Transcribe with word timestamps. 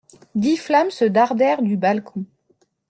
Dix 0.33 0.57
flammes 0.59 0.89
se 0.89 1.05
dardèrent 1.05 1.61
du 1.61 1.77
balcon. 1.77 2.25